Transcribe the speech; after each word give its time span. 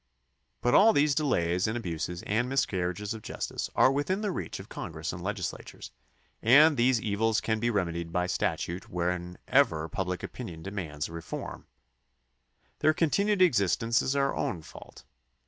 But 0.61 0.73
all 0.73 0.93
these 0.93 1.13
delays 1.13 1.67
and 1.67 1.77
abuses 1.77 2.23
and 2.23 2.49
miscarriages 2.49 3.13
of 3.13 3.21
justice 3.21 3.69
are 3.75 3.91
within 3.91 4.21
the 4.21 4.31
reach 4.31 4.59
of 4.59 4.67
Congress 4.67 5.13
and 5.13 5.21
legislatures, 5.21 5.91
and 6.41 6.75
these 6.75 6.99
evils 6.99 7.39
can 7.39 7.59
be 7.59 7.69
remedied 7.69 8.11
by 8.11 8.25
statute 8.25 8.89
whenever 8.89 9.87
public 9.89 10.23
opinion 10.23 10.63
demands 10.63 11.07
a 11.07 11.11
reform. 11.13 11.67
Their 12.79 12.95
continued 12.95 13.43
existence 13.43 14.01
is 14.01 14.15
our 14.15 14.35
own 14.35 14.63
fault. 14.63 15.03